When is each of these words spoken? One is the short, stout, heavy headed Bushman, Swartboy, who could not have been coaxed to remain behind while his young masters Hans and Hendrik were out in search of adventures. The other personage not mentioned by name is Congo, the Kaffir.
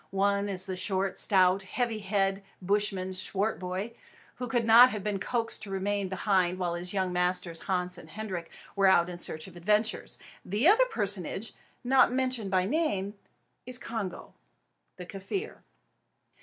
One 0.09 0.49
is 0.49 0.65
the 0.65 0.75
short, 0.75 1.15
stout, 1.19 1.61
heavy 1.61 1.99
headed 1.99 2.41
Bushman, 2.59 3.13
Swartboy, 3.13 3.91
who 4.37 4.47
could 4.47 4.65
not 4.65 4.89
have 4.89 5.03
been 5.03 5.19
coaxed 5.19 5.61
to 5.61 5.69
remain 5.69 6.09
behind 6.09 6.57
while 6.57 6.73
his 6.73 6.91
young 6.91 7.13
masters 7.13 7.59
Hans 7.59 7.99
and 7.99 8.09
Hendrik 8.09 8.49
were 8.75 8.87
out 8.87 9.11
in 9.11 9.19
search 9.19 9.45
of 9.45 9.55
adventures. 9.55 10.17
The 10.43 10.67
other 10.67 10.85
personage 10.85 11.53
not 11.83 12.11
mentioned 12.11 12.49
by 12.49 12.65
name 12.65 13.13
is 13.67 13.77
Congo, 13.77 14.33
the 14.95 15.05
Kaffir. 15.05 15.57